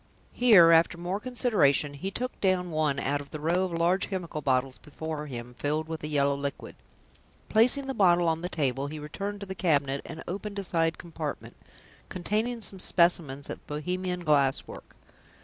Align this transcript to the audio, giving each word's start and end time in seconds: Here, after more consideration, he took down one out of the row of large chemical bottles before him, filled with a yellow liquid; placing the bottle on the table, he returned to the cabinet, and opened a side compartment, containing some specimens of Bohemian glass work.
Here, 0.33 0.71
after 0.71 0.97
more 0.97 1.19
consideration, 1.19 1.93
he 1.93 2.09
took 2.09 2.41
down 2.41 2.71
one 2.71 2.99
out 2.99 3.21
of 3.21 3.29
the 3.29 3.39
row 3.39 3.65
of 3.65 3.71
large 3.73 4.07
chemical 4.09 4.41
bottles 4.41 4.79
before 4.79 5.27
him, 5.27 5.53
filled 5.59 5.87
with 5.87 6.03
a 6.03 6.07
yellow 6.07 6.33
liquid; 6.35 6.75
placing 7.49 7.85
the 7.85 7.93
bottle 7.93 8.27
on 8.27 8.41
the 8.41 8.49
table, 8.49 8.87
he 8.87 8.97
returned 8.97 9.41
to 9.41 9.45
the 9.45 9.53
cabinet, 9.53 10.01
and 10.03 10.23
opened 10.27 10.57
a 10.57 10.63
side 10.63 10.97
compartment, 10.97 11.55
containing 12.09 12.61
some 12.61 12.79
specimens 12.79 13.47
of 13.47 13.67
Bohemian 13.67 14.21
glass 14.23 14.65
work. 14.65 14.95